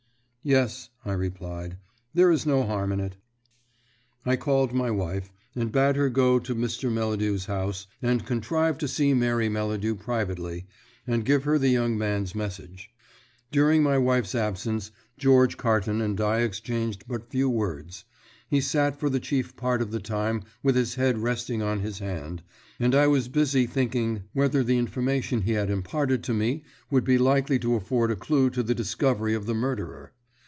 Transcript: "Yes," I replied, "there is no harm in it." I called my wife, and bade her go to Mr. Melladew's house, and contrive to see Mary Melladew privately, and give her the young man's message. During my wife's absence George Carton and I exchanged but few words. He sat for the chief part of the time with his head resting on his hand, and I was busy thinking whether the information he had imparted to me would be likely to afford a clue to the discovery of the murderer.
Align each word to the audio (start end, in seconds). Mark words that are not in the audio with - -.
"Yes," 0.43 0.89
I 1.05 1.13
replied, 1.13 1.77
"there 2.15 2.31
is 2.31 2.47
no 2.47 2.63
harm 2.63 2.91
in 2.91 2.99
it." 2.99 3.15
I 4.25 4.37
called 4.37 4.73
my 4.73 4.89
wife, 4.89 5.31
and 5.55 5.71
bade 5.71 5.95
her 5.97 6.09
go 6.09 6.39
to 6.39 6.55
Mr. 6.55 6.91
Melladew's 6.91 7.45
house, 7.45 7.85
and 8.01 8.25
contrive 8.25 8.79
to 8.79 8.87
see 8.87 9.13
Mary 9.13 9.49
Melladew 9.49 9.93
privately, 9.93 10.65
and 11.05 11.25
give 11.25 11.43
her 11.43 11.59
the 11.59 11.69
young 11.69 11.95
man's 11.95 12.33
message. 12.33 12.89
During 13.51 13.83
my 13.83 13.99
wife's 13.99 14.33
absence 14.33 14.89
George 15.15 15.57
Carton 15.57 16.01
and 16.01 16.19
I 16.19 16.39
exchanged 16.39 17.05
but 17.07 17.29
few 17.29 17.47
words. 17.47 18.05
He 18.49 18.61
sat 18.61 18.99
for 18.99 19.11
the 19.11 19.19
chief 19.19 19.55
part 19.55 19.79
of 19.79 19.91
the 19.91 19.99
time 19.99 20.41
with 20.63 20.75
his 20.75 20.95
head 20.95 21.19
resting 21.19 21.61
on 21.61 21.81
his 21.81 21.99
hand, 21.99 22.41
and 22.79 22.95
I 22.95 23.05
was 23.05 23.27
busy 23.27 23.67
thinking 23.67 24.23
whether 24.33 24.63
the 24.63 24.79
information 24.79 25.41
he 25.43 25.51
had 25.51 25.69
imparted 25.69 26.23
to 26.23 26.33
me 26.33 26.63
would 26.89 27.03
be 27.03 27.19
likely 27.19 27.59
to 27.59 27.75
afford 27.75 28.09
a 28.09 28.15
clue 28.15 28.49
to 28.49 28.63
the 28.63 28.73
discovery 28.73 29.35
of 29.35 29.45
the 29.45 29.53
murderer. 29.53 30.13